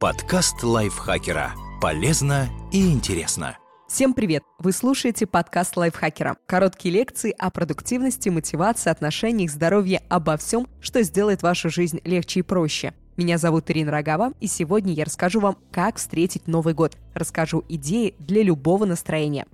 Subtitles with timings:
[0.00, 1.52] Подкаст лайфхакера.
[1.78, 3.58] Полезно и интересно.
[3.86, 4.42] Всем привет!
[4.58, 6.38] Вы слушаете подкаст лайфхакера.
[6.46, 12.42] Короткие лекции о продуктивности, мотивации, отношениях, здоровье, обо всем, что сделает вашу жизнь легче и
[12.42, 12.94] проще.
[13.18, 16.96] Меня зовут Ирина Рогава, и сегодня я расскажу вам, как встретить Новый год.
[17.12, 19.44] Расскажу идеи для любого настроения.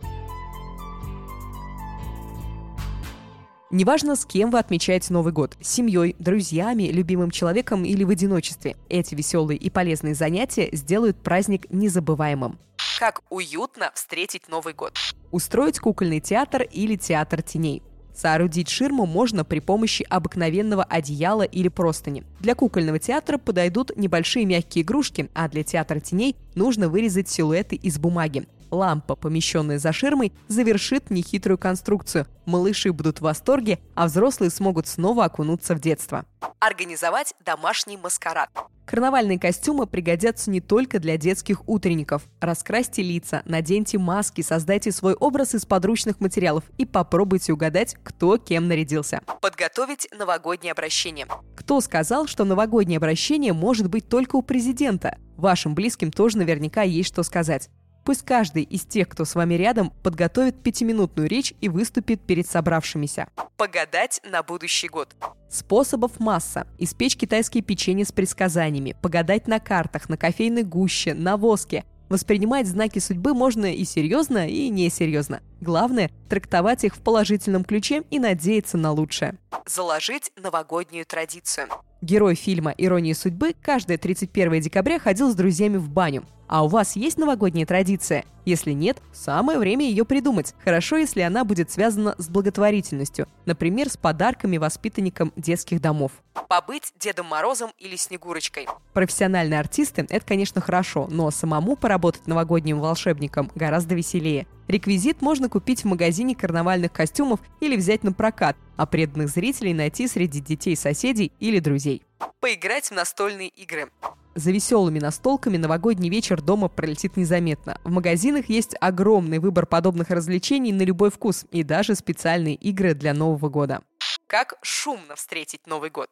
[3.76, 8.74] Неважно, с кем вы отмечаете Новый год– семьей, друзьями, любимым человеком или в одиночестве.
[8.88, 12.58] Эти веселые и полезные занятия сделают праздник незабываемым.
[12.98, 14.96] Как уютно встретить Новый год.
[15.30, 17.82] Устроить кукольный театр или театр теней.
[18.14, 22.24] Соорудить ширму можно при помощи обыкновенного одеяла или простыни.
[22.40, 27.98] Для кукольного театра подойдут небольшие мягкие игрушки, а для театра теней нужно вырезать силуэты из
[27.98, 28.46] бумаги.
[28.70, 32.26] Лампа, помещенная за ширмой, завершит нехитрую конструкцию.
[32.44, 36.24] Малыши будут в восторге, а взрослые смогут снова окунуться в детство.
[36.60, 38.50] Организовать домашний маскарад.
[38.86, 42.22] Карнавальные костюмы пригодятся не только для детских утренников.
[42.40, 48.68] Раскрасьте лица, наденьте маски, создайте свой образ из подручных материалов и попробуйте угадать, кто кем
[48.68, 49.22] нарядился.
[49.40, 51.26] Подготовить новогоднее обращение.
[51.56, 55.18] Кто сказал, что новогоднее обращение может быть только у президента?
[55.36, 57.68] Вашим близким тоже наверняка есть что сказать.
[58.06, 63.26] Пусть каждый из тех, кто с вами рядом, подготовит пятиминутную речь и выступит перед собравшимися.
[63.56, 65.16] Погадать на будущий год.
[65.50, 66.68] Способов масса.
[66.78, 71.84] Испечь китайские печенье с предсказаниями, погадать на картах, на кофейной гуще, на воске.
[72.08, 75.40] Воспринимать знаки судьбы можно и серьезно, и несерьезно.
[75.60, 79.38] Главное– трактовать их в положительном ключе и надеяться на лучшее.
[79.66, 81.68] Заложить новогоднюю традицию.
[82.02, 86.24] Герой фильма «Ирония судьбы» каждое 31 декабря ходил с друзьями в баню.
[86.48, 88.24] А у вас есть новогодняя традиция?
[88.44, 90.54] Если нет, самое время ее придумать.
[90.62, 96.12] Хорошо, если она будет связана с благотворительностью, например, с подарками воспитанникам детских домов.
[96.48, 98.68] Побыть Дедом Морозом или Снегурочкой.
[98.92, 104.46] Профессиональные артисты– это, конечно, хорошо, но самому поработать новогодним волшебником гораздо веселее.
[104.68, 110.08] Реквизит можно купить в магазине карнавальных костюмов или взять на прокат, а преданных зрителей найти
[110.08, 112.02] среди детей соседей или друзей.
[112.40, 113.90] Поиграть в настольные игры.
[114.34, 117.80] За веселыми настолками новогодний вечер дома пролетит незаметно.
[117.84, 123.14] В магазинах есть огромный выбор подобных развлечений на любой вкус и даже специальные игры для
[123.14, 123.82] Нового года.
[124.26, 126.10] Как шумно встретить Новый год.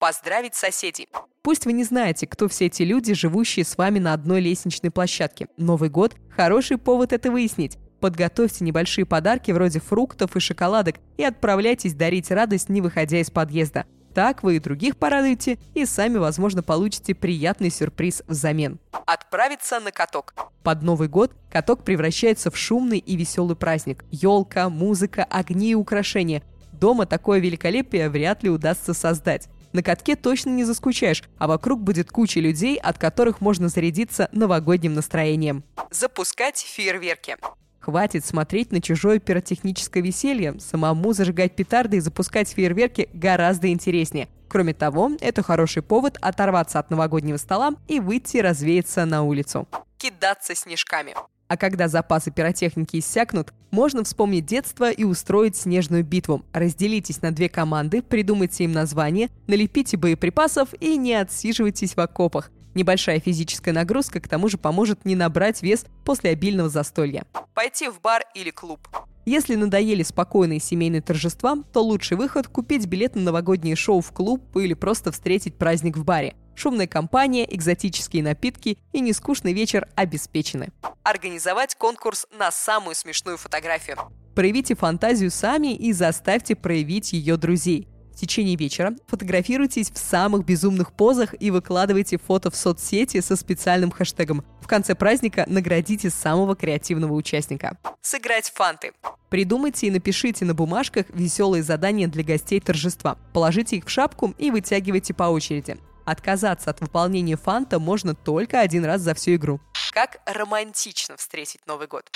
[0.00, 1.08] Поздравить соседей.
[1.42, 5.48] Пусть вы не знаете, кто все эти люди, живущие с вами на одной лестничной площадке.
[5.56, 7.78] Новый год– хороший повод это выяснить.
[8.04, 13.86] Подготовьте небольшие подарки вроде фруктов и шоколадок и отправляйтесь дарить радость, не выходя из подъезда.
[14.12, 18.78] Так вы и других порадуете, и сами, возможно, получите приятный сюрприз взамен.
[19.06, 20.34] Отправиться на каток.
[20.62, 24.04] Под Новый год каток превращается в шумный и веселый праздник.
[24.10, 26.42] Елка, музыка, огни и украшения.
[26.72, 29.48] Дома такое великолепие вряд ли удастся создать.
[29.72, 34.92] На катке точно не заскучаешь, а вокруг будет куча людей, от которых можно зарядиться новогодним
[34.92, 35.64] настроением.
[35.90, 37.38] Запускать фейерверки.
[37.84, 40.58] Хватит смотреть на чужое пиротехническое веселье.
[40.58, 44.30] Самому зажигать петарды и запускать фейерверки гораздо интереснее.
[44.48, 49.68] Кроме того, это хороший повод оторваться от новогоднего стола и выйти развеяться на улицу.
[49.98, 51.14] Кидаться снежками.
[51.46, 56.42] А когда запасы пиротехники иссякнут, можно вспомнить детство и устроить снежную битву.
[56.54, 62.50] Разделитесь на две команды, придумайте им название, налепите боеприпасов и не отсиживайтесь в окопах.
[62.74, 67.24] Небольшая физическая нагрузка к тому же поможет не набрать вес после обильного застолья.
[67.54, 68.88] Пойти в бар или клуб.
[69.26, 74.54] Если надоели спокойные семейные торжества, то лучший выход– купить билет на новогоднее шоу в клуб
[74.56, 76.34] или просто встретить праздник в баре.
[76.56, 80.72] Шумная компания, экзотические напитки и нескучный вечер обеспечены.
[81.02, 83.96] Организовать конкурс на самую смешную фотографию.
[84.34, 87.88] Проявите фантазию сами и заставьте проявить ее друзей.
[88.14, 93.90] В течение вечера фотографируйтесь в самых безумных позах и выкладывайте фото в соцсети со специальным
[93.90, 94.44] хэштегом.
[94.60, 97.76] В конце праздника наградите самого креативного участника.
[98.02, 98.92] Сыграть фанты.
[99.30, 103.18] Придумайте и напишите на бумажках веселые задания для гостей торжества.
[103.32, 105.76] Положите их в шапку и вытягивайте по очереди.
[106.04, 109.60] Отказаться от выполнения фанта можно только один раз за всю игру.
[109.92, 112.08] Как романтично встретить Новый год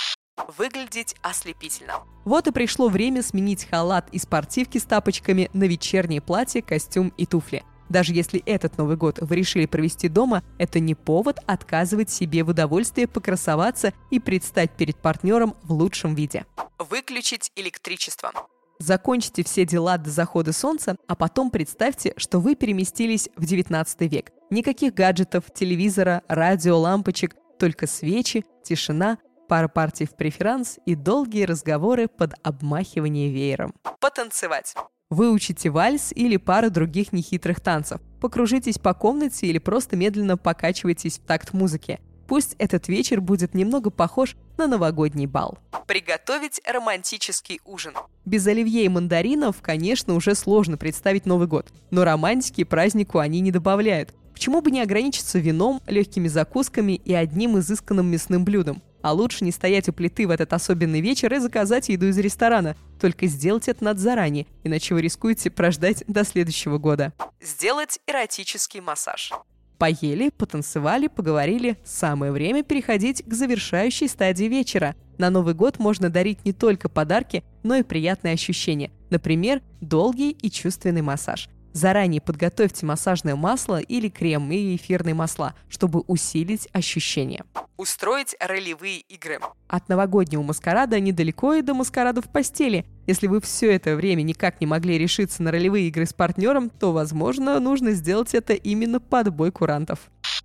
[0.57, 2.03] выглядеть ослепительно.
[2.25, 7.25] Вот и пришло время сменить халат и спортивки с тапочками на вечернее платье, костюм и
[7.25, 7.63] туфли.
[7.89, 12.49] Даже если этот Новый год вы решили провести дома, это не повод отказывать себе в
[12.49, 16.45] удовольствии покрасоваться и предстать перед партнером в лучшем виде.
[16.77, 18.31] Выключить электричество.
[18.77, 24.31] Закончите все дела до захода солнца, а потом представьте, что вы переместились в 19 век.
[24.49, 29.17] Никаких гаджетов, телевизора, радио, лампочек, только свечи, тишина,
[29.49, 33.73] пара партий в преферанс и долгие разговоры под обмахивание веером.
[33.99, 34.75] Потанцевать.
[35.09, 37.99] Выучите вальс или пару других нехитрых танцев.
[38.21, 41.99] Покружитесь по комнате или просто медленно покачивайтесь в такт музыки.
[42.27, 45.57] Пусть этот вечер будет немного похож на новогодний бал.
[45.87, 47.93] Приготовить романтический ужин.
[48.25, 53.51] Без оливье и мандаринов, конечно, уже сложно представить Новый год, но романтики празднику они не
[53.51, 54.13] добавляют.
[54.31, 58.83] Почему бы не ограничиться вином, легкими закусками и одним изысканным мясным блюдом?
[59.01, 62.75] А лучше не стоять у плиты в этот особенный вечер и заказать еду из ресторана.
[62.99, 67.13] Только сделать это надо заранее, иначе вы рискуете прождать до следующего года.
[67.41, 69.31] Сделать эротический массаж.
[69.77, 71.77] Поели, потанцевали, поговорили.
[71.85, 74.95] Самое время переходить к завершающей стадии вечера.
[75.17, 78.91] На Новый год можно дарить не только подарки, но и приятные ощущения.
[79.09, 81.49] Например, долгий и чувственный массаж.
[81.79, 87.45] Заранее подготовьте массажное масло или крем и эфирные масла, чтобы усилить ощущения.
[87.77, 89.39] Устроить ролевые игры.
[89.69, 92.85] От новогоднего маскарада недалеко и до маскарада в постели.
[93.07, 96.91] Если вы все это время никак не могли решиться на ролевые игры с партнером, то,
[96.91, 99.99] возможно, нужно сделать это именно под бой курантов.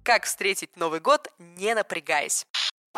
[0.05, 2.47] Как встретить Новый год, не напрягаясь?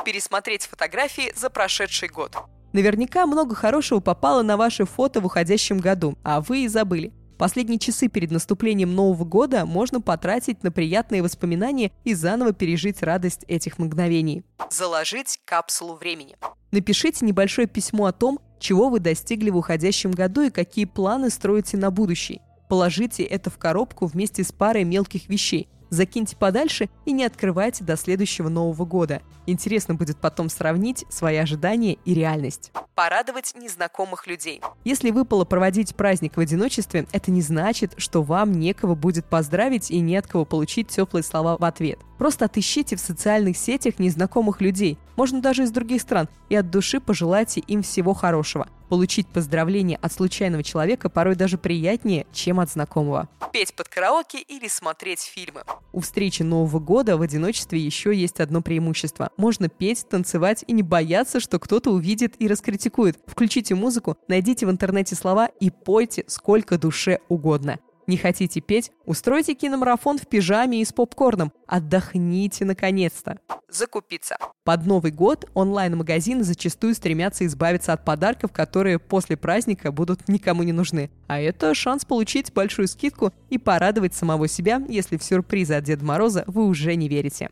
[0.04, 2.36] Пересмотреть фотографии за прошедший год.
[2.74, 7.14] Наверняка много хорошего попало на ваши фото в уходящем году, а вы и забыли.
[7.38, 13.44] Последние часы перед наступлением Нового года можно потратить на приятные воспоминания и заново пережить радость
[13.46, 14.42] этих мгновений.
[14.70, 16.36] Заложить капсулу времени.
[16.72, 21.76] Напишите небольшое письмо о том, чего вы достигли в уходящем году и какие планы строите
[21.76, 22.40] на будущий.
[22.70, 27.96] Положите это в коробку вместе с парой мелких вещей, Закиньте подальше и не открывайте до
[27.96, 29.22] следующего Нового года.
[29.46, 32.72] Интересно будет потом сравнить свои ожидания и реальность.
[32.94, 34.60] Порадовать незнакомых людей.
[34.84, 40.00] Если выпало проводить праздник в одиночестве, это не значит, что вам некого будет поздравить и
[40.00, 41.98] не от кого получить теплые слова в ответ.
[42.18, 47.00] Просто отыщите в социальных сетях незнакомых людей, можно даже из других стран, и от души
[47.00, 48.68] пожелайте им всего хорошего.
[48.88, 53.28] Получить поздравление от случайного человека порой даже приятнее, чем от знакомого.
[53.52, 55.62] Петь под караоке или смотреть фильмы.
[55.92, 59.30] У встречи Нового года в одиночестве еще есть одно преимущество.
[59.36, 63.18] Можно петь, танцевать и не бояться, что кто-то увидит и раскритикует.
[63.26, 67.78] Включите музыку, найдите в интернете слова и пойте сколько душе угодно.
[68.06, 68.92] Не хотите петь?
[69.04, 71.52] Устройте киномарафон в пижаме и с попкорном.
[71.66, 73.38] Отдохните наконец-то.
[73.68, 74.36] Закупиться.
[74.64, 80.72] Под Новый год онлайн-магазины зачастую стремятся избавиться от подарков, которые после праздника будут никому не
[80.72, 81.10] нужны.
[81.26, 86.04] А это шанс получить большую скидку и порадовать самого себя, если в сюрпризы от Деда
[86.04, 87.50] Мороза вы уже не верите.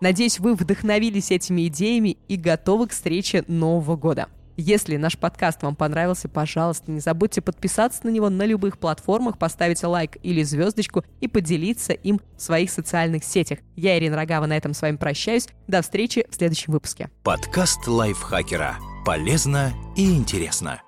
[0.00, 4.28] Надеюсь, вы вдохновились этими идеями и готовы к встрече Нового года.
[4.56, 9.82] Если наш подкаст вам понравился, пожалуйста, не забудьте подписаться на него на любых платформах, поставить
[9.82, 13.58] лайк или звездочку и поделиться им в своих социальных сетях.
[13.76, 15.48] Я, Ирина Рогава, на этом с вами прощаюсь.
[15.66, 17.10] До встречи в следующем выпуске.
[17.22, 18.76] Подкаст лайфхакера.
[19.04, 20.80] Полезно и интересно.